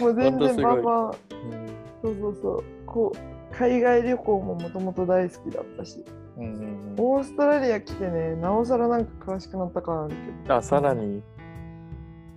[0.00, 2.64] もう全然バンそうそうそう。
[2.86, 6.04] こう海外旅行ももともと大好きだったし、
[6.38, 10.14] うんうんうんオーストラリア来てね、なおさらなんか詳しくなった感ある
[10.46, 11.22] けあさらに？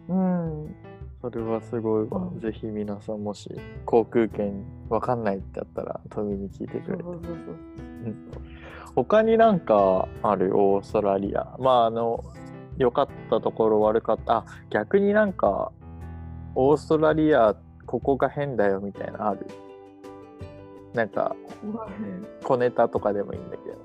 [0.10, 0.15] ど。
[0.15, 0.76] うん。
[1.22, 3.50] それはすごいわ、うんぜひ皆さんもし
[3.86, 8.15] 航空券わかんないってあったらトミーに聞いてくれてそうそうそうそう。
[8.95, 10.58] 他になんかある？
[10.58, 12.24] オーストラリアまああの
[12.80, 14.38] 良かったところ悪かった。
[14.38, 15.72] あ逆になんか
[16.56, 19.46] オーストラリアここが変だよみたいなのある？
[20.94, 21.36] なんか
[22.44, 23.78] 小ネタとかでもいいんだけど。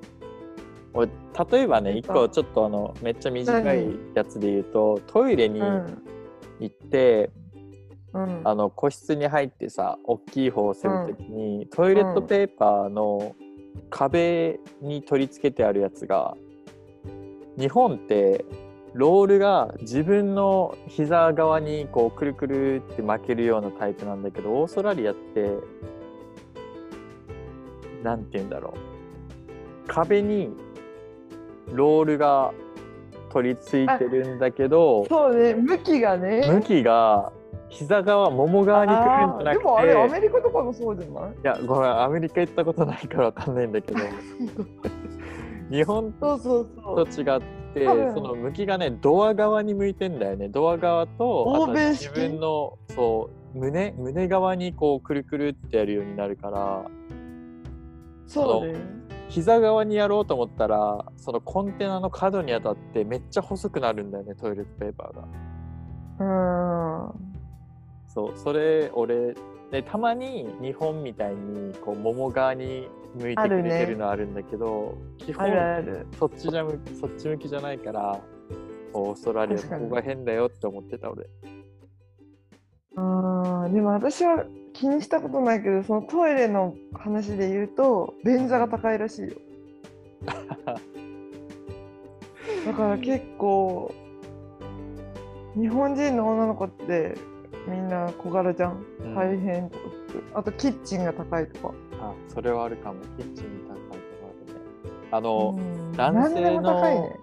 [0.94, 1.10] 俺
[1.50, 6.02] 例えばねネタ一個ちょっとあのめっちゃ短いやつで言うとトイレにうん。
[6.60, 7.30] 行って、
[8.12, 8.40] うん。
[8.44, 13.34] あの個室に入ってさ大きい方をするときに、トイレットペーパーの
[13.90, 16.36] 壁に取り付けてあるやつが
[17.58, 18.44] 日本って
[18.94, 25.50] ロールが自分の膝側にこうくるくるって巻けるようなタイプなんだけどオーストラリアって
[28.04, 29.88] なんて言うんだろう。
[29.88, 30.50] 壁に
[31.72, 32.52] ロールが
[33.30, 35.54] 取り付いてるんだけどそうね。
[35.54, 36.46] 向きがね。
[36.48, 37.32] 向きが
[37.68, 41.30] 膝側もも側に来るんじゃなくてでもあれアメリカとかもそうじゃない？
[41.32, 43.98] いやごめんアメリカ行ったことないからわかんないんだけど。
[45.70, 46.68] 日本そうそう。
[46.84, 48.14] そうと違って多分。
[48.14, 50.48] その向きがねドア側に向いてんだよね。
[50.48, 56.84] ドア側とあと自分のそう胸胸側にこうくるくるってやるようになるから。
[58.26, 58.78] そうね。
[59.28, 65.22] 膝側にやろうと思ったらそのコンテナの角に当たってめっちゃ細くなるんだよねトイレットペーパーが。
[66.20, 67.34] うん。
[68.06, 69.34] そうそれ俺
[69.70, 78.20] でたまに日本みたいにこう桃側に向いてくれてるのあるんだけど、基あ本そっちじゃむそっち向きじゃないから
[78.92, 81.26] オーストラリアここが変だよって思ってた俺。
[82.96, 89.30] あーでも私は気にしたことないけどそのトイレの話で言うと便座が高いらしいよ。
[92.66, 93.92] だから結構
[95.54, 97.14] 日本人の女の子って
[97.66, 98.84] みんな小柄じゃん。
[99.00, 99.14] うん。
[99.14, 99.84] 大変とか
[100.34, 101.74] あとキッチンが高いとか。
[102.00, 103.00] あそれはあるかも。
[103.16, 104.60] キッチンに高いとこあるね。
[105.10, 105.92] あの、うん。
[105.92, 107.16] 男性のね。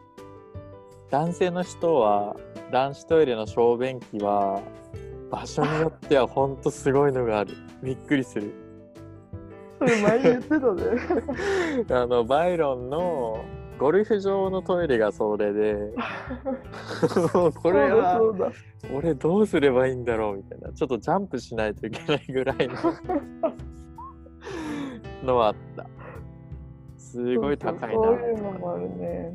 [1.09, 2.35] 男性の人は
[2.71, 4.61] 男子トイレの小便器は
[5.29, 7.55] 場所によってはほんとすごいのがある。
[7.83, 8.53] びっくりする。
[9.79, 10.63] それ前言ってたね。
[11.91, 13.43] あのバイロンの
[13.81, 15.75] ゴルフ場のトイレがそれで。
[17.63, 18.21] これは
[18.93, 20.71] 俺どうすればいいんだろうみたいな。
[20.71, 22.75] ちょっとジャンプしないといけないぐらいの。
[25.25, 25.87] のはあった。
[26.95, 28.03] すごい高いな。
[28.03, 29.33] そういうのもあるね。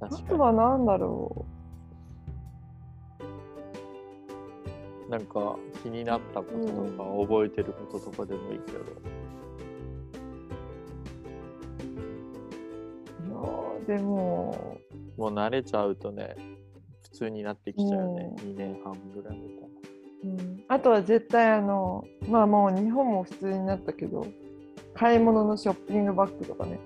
[0.00, 1.44] あとは何だろ
[5.04, 8.78] になんか気になったこととか、覚えてることとかでもいいけど
[13.86, 14.78] でも
[15.16, 16.36] もう慣れちゃうとね
[17.02, 19.70] 普通になってきちゃうね、う2年半ぐらいみたいな
[20.24, 20.64] うん。
[20.68, 24.26] あとは絶対あのまあもう日本も普通になったけど
[24.94, 26.78] 買い物のショッピングバッグとかね。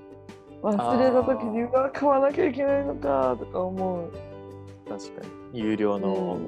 [0.62, 4.10] 忘れた時にうわ買わなきゃいけないのかとか思う、
[4.88, 5.60] 確かに。
[5.60, 6.38] 有料の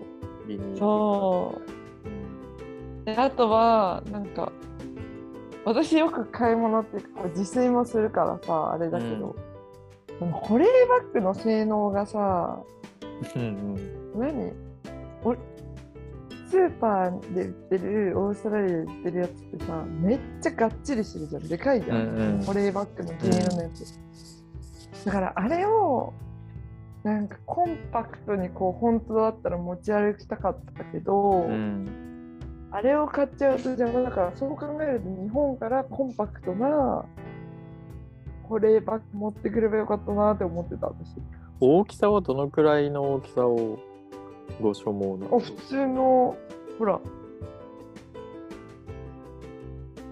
[0.42, 0.48] うん。
[0.48, 1.54] ビニールそ
[2.04, 2.08] う。
[2.08, 4.50] うんであとはなんか
[5.64, 9.36] 私よく買い物っていうか自炊もするからさあれだけど、
[10.20, 10.70] あの保冷バ
[11.08, 12.62] ッグの性能がさ
[13.34, 13.42] うん
[14.14, 14.20] うん。
[14.20, 14.52] 何？
[15.24, 15.34] お
[16.48, 21.48] スーパーで売ってるオーストラリアで売ってるやつってさめっちゃがっちりしてるじゃん。
[21.48, 22.42] でかいじゃん、うんうん。
[22.44, 26.12] 保冷バッグの銀色のやつ、だからあれを
[27.02, 32.02] なんかコンパクトにこう本当だったら持ち歩きたかったけど、うん。
[32.70, 37.04] あれを買っちゃうと邪魔だからそう考えると日本からコンパクトな
[38.48, 41.16] 保冷バッグ持ってくればよかったなって思ってた私。
[41.60, 43.78] 大きさはどのくらいの大きさを
[44.60, 45.36] ご所望なの？
[45.36, 46.36] あ普通の
[46.78, 47.00] ほら。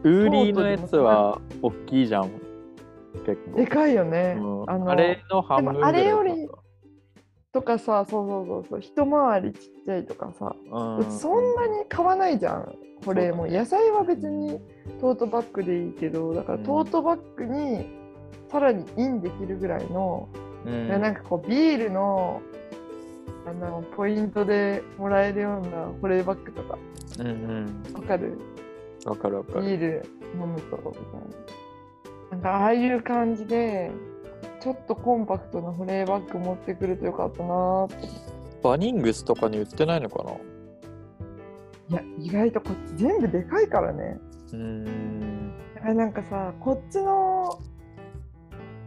[0.03, 2.31] ウーリーのやつは大きいじゃん。
[3.25, 3.57] 結構。
[3.57, 4.71] でかいよね、うん。
[4.71, 6.49] あのあれの半分ぐらいあれより
[7.53, 8.81] とかさそうそうそうそう。
[8.81, 11.11] 一回りちっちゃいとかさ、うん。
[11.11, 12.75] そんなに買わないじゃん。
[13.05, 13.47] これも。
[13.47, 14.61] 野菜は別に
[15.01, 18.04] トートバッグでいいけどだからうんトートバッグに
[18.51, 20.29] さらにインできるぐらいの、
[20.65, 20.89] うん。
[20.89, 22.41] なんかこうビールの
[23.47, 26.79] あのポイントでもらえるような保冷バッグとか。
[27.19, 27.83] うんうん。
[27.95, 28.39] わかる？
[29.05, 29.63] わかるわかる。
[29.63, 30.77] ビール飲むと。
[30.77, 30.95] みたい
[32.31, 33.91] ななんかああいう感じで
[34.61, 37.87] ちょっとコンパクトな保冷バッグ持ってくるとよかったな
[38.63, 40.33] バニングスとかに売ってないのかな？
[41.91, 44.19] いや意外とこっち全部でかいからね。
[44.53, 45.53] うーん
[45.85, 47.61] なんかさこっちの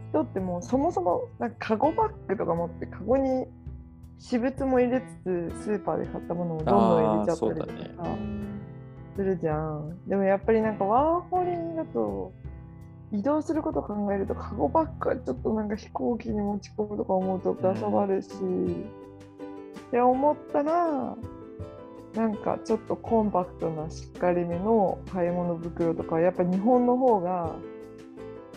[0.10, 3.46] 人ってもうそもそもなんかカゴバッグとか持ってカゴに
[4.20, 8.18] 私物も入れつつスーパーで買ったものをどんどん入れちゃったりとか
[9.16, 12.34] するじゃんでもやっぱりなんかワーホリだと
[13.12, 18.30] 移動することを考えるとカゴバッグはちょっとなんか飛行機に持ち込むとか思うと出さばるし、
[19.88, 21.16] って思ったら
[22.16, 27.56] なんかちょっとコンパクトなしっかりめの買い物袋とかやっぱ日本の方が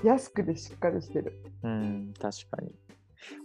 [0.04, 1.40] 安くてしっかりしてる。
[1.62, 2.72] うん、確かに。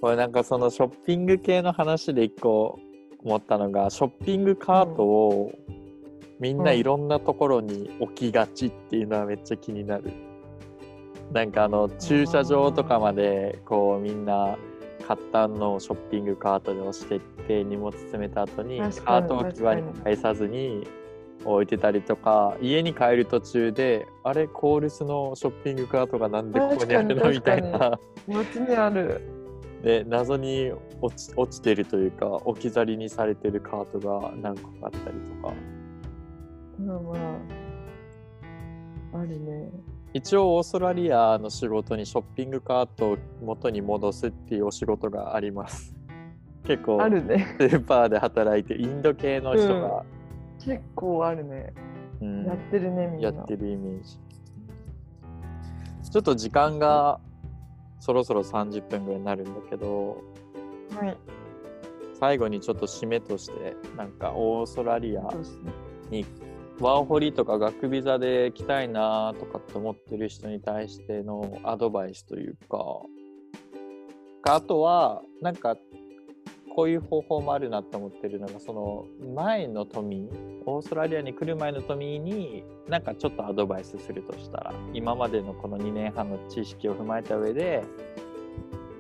[0.02, 2.80] 俺なんかそのショッピング系の話で一個
[3.24, 5.52] 思ったのが、ショッピングカートを
[6.40, 10.12] みんないろんなところに置きがちっていうのはめっちゃ気になる。
[11.32, 14.58] なんかあの駐車場とかまでこうみんな
[15.08, 20.88] 買ったのをショッピングカートで押してって荷物詰めた後にカート置き場に返さずに
[21.46, 27.30] 置いてたりとか家に帰る途中であれコールスのショッピングカートがなんでここにあるの？
[27.30, 29.22] みたいな街にある。
[29.84, 35.54] で謎に落ち落ちてるというか置き去りにされてるカートが何個かあったりとか
[36.80, 37.38] まあま
[39.14, 39.20] あ。
[39.20, 39.70] あるね。
[40.14, 45.94] 一応オーストラリアの仕事にショッピングカートを元に戻すっていうお仕事があります
[46.66, 47.56] 結構あるね。
[47.60, 50.04] スーパーで働いてインド系の人が、
[50.66, 51.74] 結構あるね。
[52.22, 53.30] うんやってるね、みんな。
[53.30, 54.18] やってるイメージ
[56.12, 57.20] ちょっと時間が
[58.00, 60.24] そろそろ30分ぐらいになるんだけど
[60.98, 61.18] はい。
[62.20, 65.22] 最後にちょっと締めとしてなんかオーストラリア。
[66.10, 66.26] に
[66.80, 72.78] ワーホリとか学ビザで来たいなとかって思ってる人に対してのアドバイスというか
[74.42, 75.76] かあとはなんか
[76.76, 87.82] こういう方法もあるなと思ってるのがその前のトミーオーストラリアに来る前のトミーになんかちょっとアドバイスするとしたら今までのこの2年半の知識を踏まえた上で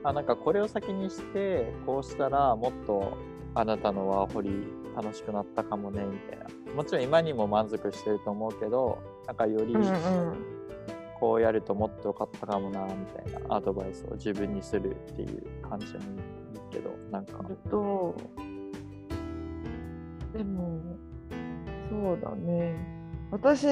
[0.03, 3.17] あなんかこれを先にしてこうしたらもっと
[3.55, 4.51] あなたのワーホリ
[4.95, 9.75] 楽しくなったかもねみたいなもちろん今にも満足してると思うけどなんかより。
[11.17, 18.15] こうやるともっと良かったかもなみたいなアドバイスを自分にするっていう感じでもいいけどなんかと、
[20.33, 20.81] でも、
[21.89, 22.75] そうだね。
[23.31, 23.65] 私、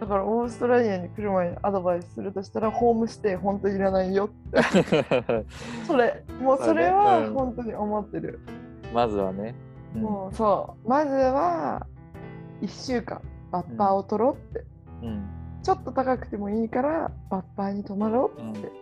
[0.00, 4.62] だからオーストラリアに来る前にアドバイスするとしたら、ホームステイ本当いらないよって。
[5.86, 8.40] それ、もうそれはうん本当に思ってる。
[8.94, 9.54] まずはね、
[9.96, 11.86] うんもうそう、まずは
[12.60, 13.20] 1週間、
[13.50, 14.64] バッパーを取ろうって。
[15.02, 18.81] うんちょっと高くてもいいから、バッパーに泊まろうって。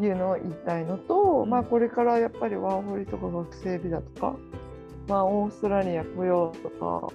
[0.00, 4.36] いうのを言いたいのと、うんまあこれからやっぱりワーホリとか学生ビザとか、
[5.08, 7.08] まあオーストラリア来ようとか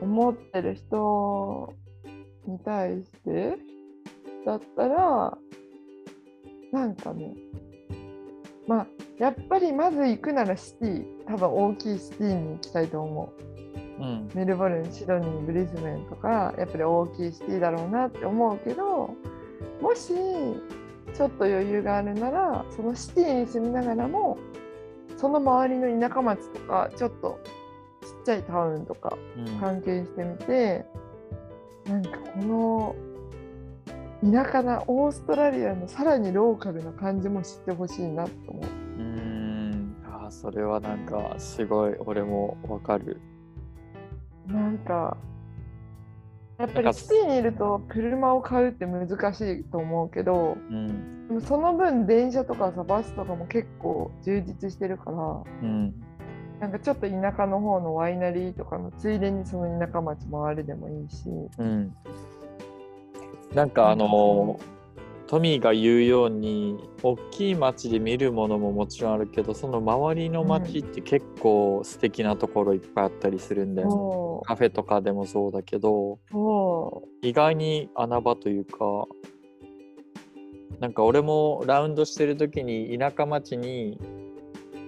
[0.00, 1.74] 思ってる人
[2.46, 3.56] に対して
[4.46, 5.38] だったら
[6.72, 7.34] なんかね
[8.66, 8.86] まあ
[9.18, 13.50] やっぱりまず行くならシティ多分大きいシティに行きたいと思う。
[14.00, 19.14] うんメルボルン、シドニー、ブリスベンとか、やっぱり大きいシティだろうなって思うけど、
[19.82, 20.14] もし
[21.14, 24.38] ちょっと余裕があるなら、そのシティに住みながらも、
[25.16, 27.40] その周りの田舎町とか、ちょっと
[28.02, 29.46] ちっちゃいタウンとかうん。
[29.58, 30.84] 関係してみて、
[31.86, 32.94] なんかこ
[34.22, 38.64] の田舎なオーストラリアのさらにローカルな感じも知ってほしいなと思う。
[38.64, 39.96] うーん。
[40.04, 43.20] あーそれはなんかすごい俺もわかる。
[44.46, 45.16] なんか、
[46.60, 51.26] やっぱりシティにいると車を買うって難しいと思うけど、うん。
[51.28, 55.94] でもその分電車とかさ、バスとかも結構充実してるから、うん。
[56.60, 61.24] なんかちょっと田舎の方のワイナリーとかのついでにその田舎町回るでもいいし。
[61.56, 61.96] うん。
[63.54, 64.60] なんかあの
[65.30, 76.18] トミーが言うように大きい町で見るものももちろんあるけどその周りの町って結構素敵なところいっぱいあったりするんだよね、そカフェとかでもそうだけど
[77.22, 79.06] 意外に穴場というか
[80.80, 84.00] なんか俺もラウンドしてる時に田舎町に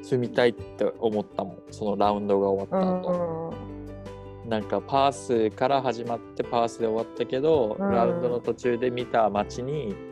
[0.03, 2.75] 住みたいって思ったもんそのラウンドが終う。
[2.75, 3.55] わった後、
[4.49, 7.93] なんかパースから始まってパースで終わったけど、うん。
[7.93, 10.12] ラウンドの途中で見た街にあ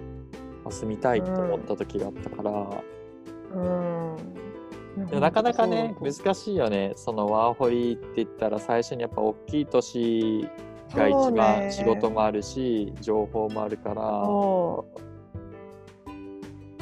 [0.70, 2.82] 住みたいと思った時があったから、
[3.54, 5.20] うん。
[5.20, 6.92] なかなかね難しいよね。
[6.96, 10.48] そのワーホリって言ったら最初にやっぱ大きい都市
[10.94, 11.70] が一番ね。
[11.70, 14.26] 仕事もあるし、情報もあるから。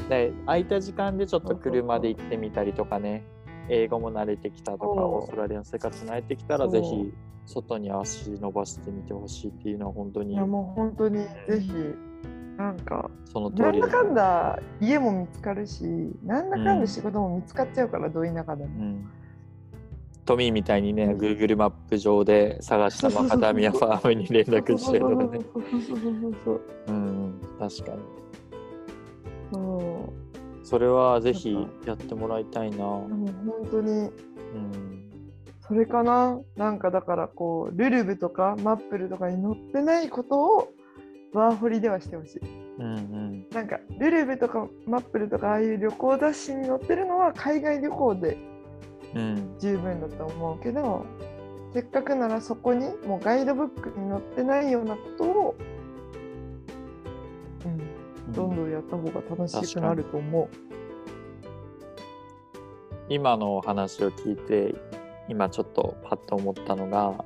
[0.09, 3.25] で空いた時間でちょっと車で行ってみたりとかね。
[3.71, 7.13] 英語も慣れてきたとかオーストラリアの生活に慣れてきたらぜひ
[7.45, 11.71] 外に足伸ばしてみてほしいっていうのは本当にいやもう本当にぜひ、
[12.59, 15.85] なんか、その通りなんだかんだ家も見つかるし、
[16.25, 18.71] なんだかんだ仕事も見つかっちゃうから、ど田舎でも。
[18.79, 19.11] うん
[20.25, 25.41] トミーみたいにね、Google マップ上で探したマカダミアファームに連絡してるのね。
[26.45, 27.99] そうん、確かに。
[29.51, 30.13] そ
[30.63, 31.57] うそれはぜひ
[31.87, 32.77] やってもらいたいな。
[32.77, 33.35] 本
[33.71, 34.11] 当にうん、
[35.67, 40.69] それかななんかだからこうルルブとかマップルとかに載ってないことを
[41.33, 42.41] ワーホリではしてほしい。
[42.79, 48.39] うん、うん、なんかルルブとかマップルとかああいう旅行雑誌に載ってるのは海外旅行で
[49.15, 51.07] うん、十分だと思うけど
[51.73, 55.55] せっかくならそこにもうガイドブックに載ってないようなことを、
[57.65, 60.49] うん、どんどんやった方が楽しくなると思う。
[63.11, 64.75] 今のお話を聞いて
[65.29, 67.25] 今ちょっとパッと思ったのが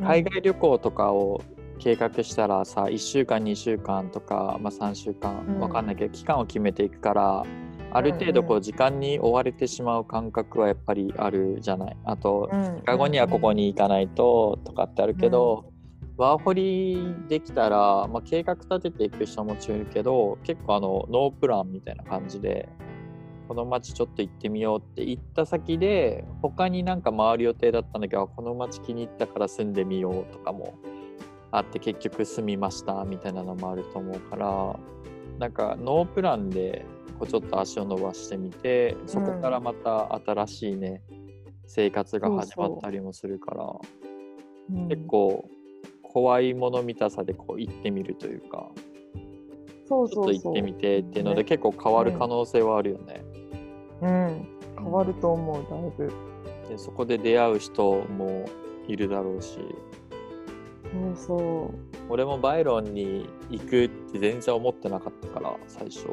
[0.00, 1.40] 海外旅行とかを
[1.78, 5.60] 計画したらさ1週間2週間とか、まあ、3週間うん。
[5.60, 7.44] わかんないけど、期間を決めていくから
[7.92, 11.96] ある程度こう時間に追われてしまう感覚はやっぱりあるじゃない。
[12.04, 15.72] あとうん2日後にはここに行かないととかってあるけど、
[16.16, 22.68] ワーホリできたら、まあ、計画立てていく人ももちろんいるけど結構あのノープランみたいな感じで
[23.48, 30.74] この町ちょっと行ってみようって行った先で他になんか回る予定だったんだけどこの町気に入ったから住んでみようとかも
[31.56, 34.78] あって結局住みましたみたいなのもあると思うから
[35.38, 36.84] なんかノープランで
[37.18, 41.02] こうちょっと足を伸ばしてみてそこからまた新しいね、
[41.66, 43.64] 生活が始まったりもするから
[44.70, 44.88] うん。
[44.88, 45.48] 結構
[46.02, 48.68] 怖いもの見たさでこう行ってみるというか
[49.88, 50.34] そうそうそう。
[50.34, 51.44] ちょっと行ってみてっていうのでね。
[51.44, 53.24] 結構変わる可能性はあるよね。
[54.02, 54.48] うん。
[54.76, 56.12] 変わると思うだいぶ。
[56.68, 58.44] でそこで出会う人も
[58.88, 59.58] いるだろうし
[60.92, 61.74] そうそ
[62.08, 66.06] 俺もバイロンに行くって全然思ってなかったから最初。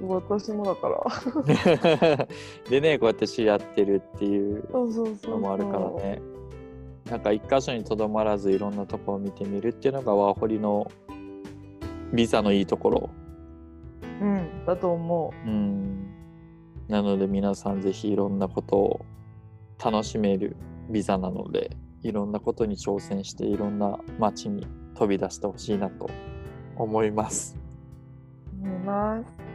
[0.00, 2.26] う私もだから。
[2.70, 6.20] でねこうやって知り合ってるっていうのもあるからね。
[7.10, 10.90] なんか一箇所にとどまらずいろんなとこを見てみるっていうのがワーホリの
[12.12, 13.10] ビザのいいところ。
[14.20, 16.08] うんだと思うん。
[16.88, 19.06] なので皆さんぜひいろんなことを
[19.82, 20.56] 楽しめる
[20.90, 21.70] ビザなので
[22.02, 26.08] いろんなことに挑戦していろんな街に飛び出してほしいなと
[26.76, 27.58] 思います。
[28.62, 29.48] う思います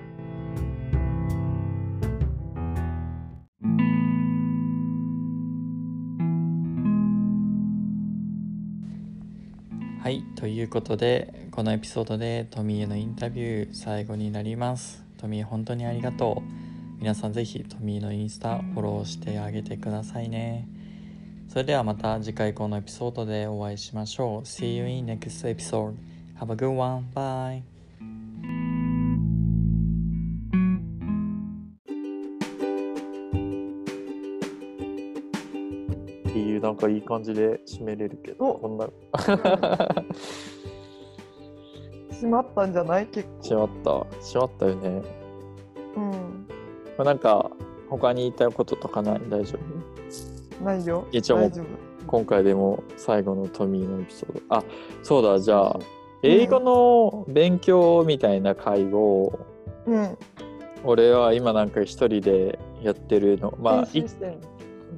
[10.04, 15.06] はいということでこのエピソードでトミーへのインタビュー最後になります。
[15.18, 17.00] トミー本当にありがとう。
[17.00, 20.68] 皆さんぜひトミーのインスタフォローしてあげてくださいね。
[21.54, 24.41] それではまた次回このエピソードでお会いしましょう。
[24.41, 25.93] See you in next episode.
[26.39, 27.06] Have a good one.
[27.14, 27.62] Bye.
[36.28, 38.89] っていうなんかいい感じで締めれるけどおこんな
[42.10, 43.06] 閉まったんじゃない？
[43.06, 45.04] 結しまったしまったよね、
[45.93, 46.47] 構うん
[46.97, 47.51] まあ、なんか
[47.91, 49.22] 他に言いたいこととかない？
[49.30, 49.83] 大丈夫？
[50.64, 51.07] ないよ。
[51.11, 51.66] 一応大丈夫。
[52.05, 54.41] 今回でも最後のトミーのエピソード。
[54.49, 54.64] あ
[55.03, 55.80] そうだじゃあ
[56.22, 59.39] 英語の勉強みたいな会を
[59.86, 60.18] うん。
[60.86, 63.53] 俺は今なんか一人でやってるの。
[63.59, 63.88] まあ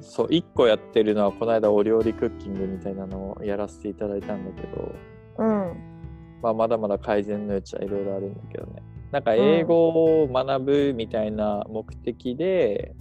[0.00, 4.94] そう1個やってるのはこの間お料理クッキングみたいなのをやらせていただいたんだけど、
[5.38, 5.96] うん。
[6.42, 8.82] まあ、まだまだ改善の余地はいろいろあるんだけどね。
[9.10, 12.94] なんか英語を学ぶみたいな目的で、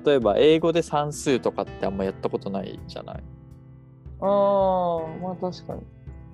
[0.00, 3.24] 例えば英語で算数とかってあんまやったことないじゃない、
[4.20, 5.82] ああまあ確かに。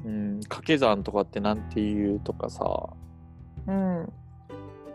[0.04, 2.64] うん、掛け算とかってなんて言うとかさ。
[3.66, 4.12] うん。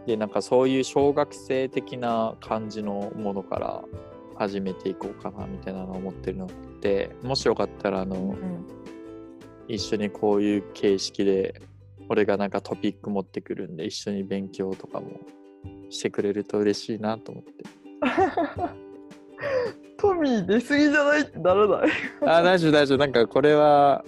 [0.06, 3.84] でなんかそういう小学生的な感じのものから
[4.36, 6.48] 始めていこうかなみたいなのを思ってるの
[6.80, 8.66] でもしよかったらあの、うん。
[9.68, 11.62] 一緒にこういう形式で
[12.08, 15.20] 俺がなんかトピック持ってくるんで一緒に勉強とかも
[15.90, 17.66] してくれると嬉しいなと思って
[19.98, 21.22] トミー出過ぎじゃない？
[21.22, 21.90] ってならない。
[22.26, 22.98] あ大丈夫大丈夫。
[22.98, 24.06] なんかこれは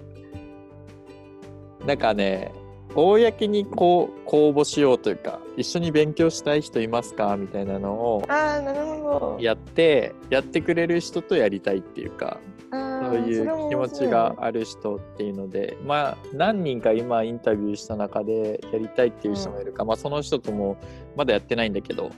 [1.85, 2.51] なんかね
[2.95, 7.35] 公にこう公募しようというか一緒に勉強したい人いますか？
[7.37, 9.37] みたいなのをああなるほど。
[9.39, 12.39] やってやってくれる人とやりたいっていうか
[12.71, 12.77] そ
[13.11, 20.77] ういう気持ちがある人っていうので、まあ何人か今インタビューした中でやりたいっていう人もいるか、まあその人とも
[21.15, 22.11] まだやってないんだけど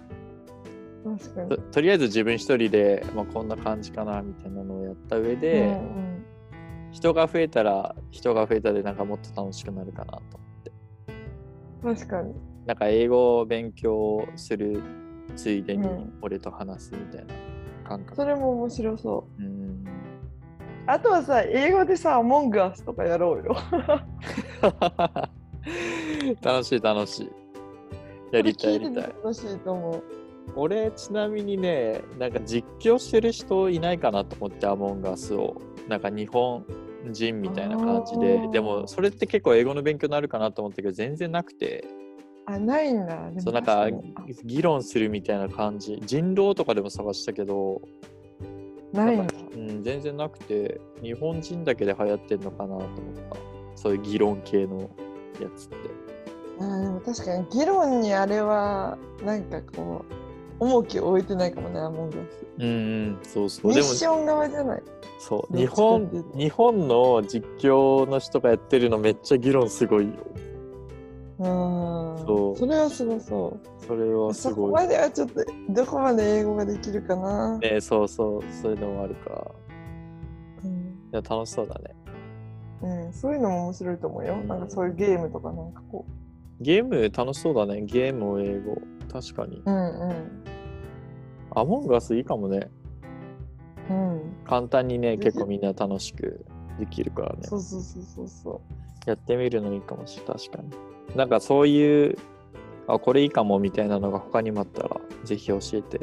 [1.49, 5.65] ととりあえず自分一人で、まあ、こんな感じかなみたいなのをやった上で、う
[5.97, 6.25] ん
[6.91, 10.23] 人が増えたら人が増えたでなんかもっと楽しくなるかなと思っ
[10.63, 10.71] て。
[11.83, 12.33] うん、確かに。
[12.65, 14.81] なんか英語を勉強する
[15.35, 16.13] ついでにうん。
[16.21, 17.33] 俺と話すみたいな
[17.87, 19.43] 感覚、それも面白そう。
[19.43, 19.85] うん。
[20.85, 23.55] あとはさ英語でさアモングアスとかやろうよ。
[26.41, 27.31] 楽しい楽しい。
[28.31, 29.03] やりたいやりたい。
[29.03, 30.03] 楽しいと思う
[30.55, 35.61] 俺ちなみにねなんか実況してる人いないかなと思ってアモンガスを。
[35.87, 36.65] なんか日本
[37.11, 38.47] 人みたいな感じで。
[38.49, 41.85] でもそれって結構英語の勉強になるかなと思ったけど全然なくて。
[42.45, 43.31] あないんだ。
[43.39, 43.87] そうなんか
[44.43, 46.01] 議論するみたいな感じ。
[46.05, 47.81] 人狼とかでも探したけど、
[48.91, 49.33] ないんだ。
[49.53, 50.79] うん、全然なくて。
[51.01, 52.87] 日本人だけで流行ってんのかなと思っ
[53.29, 53.37] た。
[53.75, 54.81] そういう議論系の
[55.39, 55.75] やつって。
[56.59, 60.20] あーでも確かに議論にあれはなんかこう
[60.61, 62.45] 重きを置いてないかもね、アモンガス。
[62.59, 63.71] うんうん、そうそう。
[63.71, 64.83] ミッション側じゃない。
[65.17, 70.11] そう、日本日本の実況の人がやってるのめっちゃ議論すごいよ。
[71.39, 72.25] うん。
[72.27, 73.85] そうそれはすごそう。
[73.87, 74.71] それはすそこごい。
[74.73, 77.57] まではちょっと、どこまで英語ができるかな。
[77.57, 79.51] ね、そうそう、そういうのもあるから。
[80.63, 80.71] うん
[81.11, 81.95] いや、楽しそうだね。
[82.83, 84.37] うん、そういうのも面白いと思うよ。
[84.37, 86.05] なんかそういうゲームとかなんかこ
[86.61, 87.81] ゲーム楽しそうだね。
[87.81, 88.77] ゲームを英語。
[89.11, 89.57] 確かに。
[89.57, 89.63] う。
[89.65, 90.50] うんうん。
[91.53, 92.69] アモンガスいいかもね。
[93.89, 94.21] うん。
[94.45, 96.45] 簡単にね、結構みんな楽しく
[96.79, 97.39] できるからね。
[97.43, 98.61] そうそうそうそうそ
[99.05, 100.37] やってみるのいいかもしれない。
[100.37, 101.15] 確かに。
[101.15, 102.17] なんかそういう、
[102.87, 105.97] あ、これいいかもみたいなのが他にもあったら、ぜひ教えて。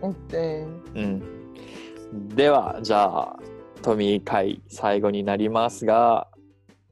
[0.00, 0.06] う。
[0.06, 0.66] OK。
[0.94, 2.28] うん。
[2.28, 3.38] では、じゃあ、
[3.82, 6.28] トミー会最後になりますが、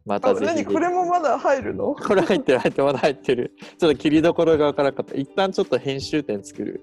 [0.06, 0.46] またあ、ぜひ。
[0.46, 1.94] 何これもまだ入るの？
[1.94, 3.54] これ入ってる、入ってる、まだ入ってる。
[3.78, 5.14] ちょっと切りどころがわからなかった。
[5.14, 6.80] 一旦ちょっと編集点作る。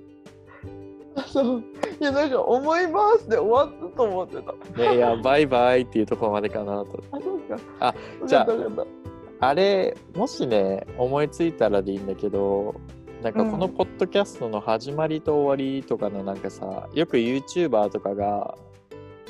[1.17, 1.63] あそう。
[1.99, 4.81] いや、なんか思いますで終わったと思ってた。
[4.81, 7.03] ね、いや、バイバイっていうところまでかなと。
[7.11, 7.59] あ、そうか。
[7.79, 7.95] あ、
[8.25, 8.47] じゃあ
[9.39, 12.75] あれ、もしね、思いついたらでいいんだけど、
[13.21, 18.55] なんかうんこのポッドキャストの始まりと終わりとかのなんかさ、よく YouTuber とかが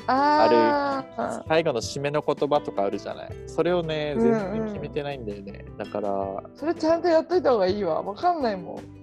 [0.06, 3.32] たああ最後の締めの言葉とかあるじゃない。
[3.46, 5.64] それをね、うんうん全然決めてないんだよね。
[5.76, 8.02] だから、それちゃんとやっといた方がいいわ。
[8.02, 8.97] わかんないもん。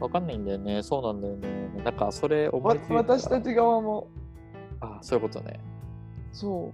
[0.00, 0.82] わかんないんだよね。
[0.82, 1.48] そうなんだよね。
[1.84, 4.08] なんかそれ思わいつい私たち側も。
[4.80, 5.60] あ、そういうことね。
[6.32, 6.72] そ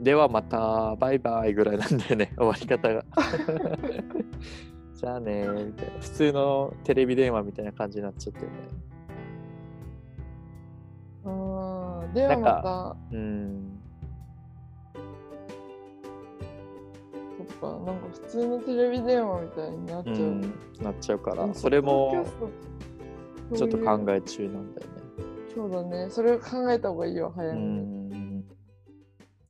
[0.00, 3.04] ではまたバイバイぐらいなんだよね、終わり方が。
[4.94, 6.00] じゃあねみたいな。
[6.00, 8.52] 普通のテレビ電話みたいな感じになっちゃってるね。
[11.24, 11.28] う。
[11.28, 12.12] うん。
[12.14, 13.75] ではなんまうん。
[17.54, 20.16] か、なんか普通のテレビ電話みたいになっちゃう。
[20.16, 20.40] うん、
[20.82, 22.26] なっちゃうから、うんそれも
[23.54, 24.92] ちょっと考ええ中なんだよね。
[25.54, 26.10] そうだね。
[26.10, 28.38] それを考えた方がいいよ、早うめに。
[28.38, 28.44] ん。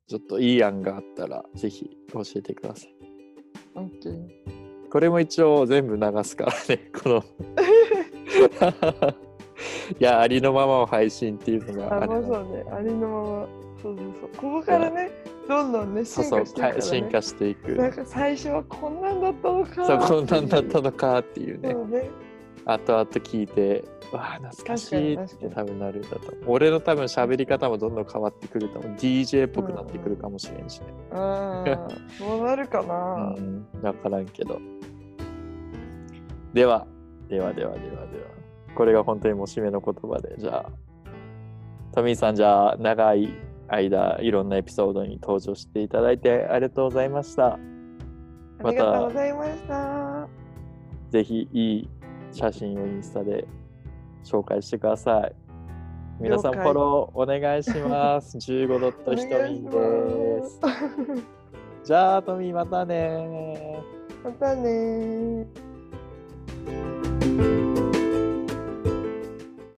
[0.07, 2.95] ちょっといい案があったら、ぜひ教えてください。
[3.75, 4.29] オッケー。
[4.91, 7.25] これも一応全部流すからね、 この。
[9.99, 12.65] いや、ありのままを配信っていうのがあ、まあそうね。
[12.71, 13.49] ありのまま。
[13.83, 14.31] そうそうそう。
[14.37, 15.11] ここからね、
[15.49, 16.83] どんどんね、進そうそう化していくから、ね。
[16.83, 17.73] 進化していく。
[17.77, 19.87] なんか最初はこんなんだったのか。
[19.87, 21.73] そう、こんなんだったのかっていうね。
[21.73, 22.11] そうね。
[22.65, 26.19] 後々聞いて、わあ、懐かしいって多分なるんだと。
[26.47, 28.93] 俺の多分喋り方もどんどん変わってくると思う。
[28.95, 30.87] DJ っぽくなってくるかもしれんしね。
[31.13, 31.89] ああ、
[32.19, 33.35] そうなるかな。
[33.37, 34.59] うん、わからんけど。
[36.53, 36.87] では、
[37.29, 38.07] ではではではでは。
[38.75, 40.73] これが本当にもう締めの言葉で、じゃあ、
[41.95, 43.33] トミーさん、じゃあ、長い
[43.69, 47.55] 間、いろんなエピソードに登場していただいてありがとうございました。
[47.55, 47.59] あ
[48.71, 50.29] りがとうございました。
[51.11, 51.89] ぜひ、いい
[52.33, 53.47] 写真をインスタで
[54.25, 55.35] 紹介してください。
[56.21, 58.39] 皆さん、フォローお願いします。
[58.39, 59.71] 15ドットひとみんで
[60.45, 60.55] す。
[60.55, 60.61] す。
[61.85, 63.83] じゃあ、トミー、またね
[64.25, 65.47] またねー。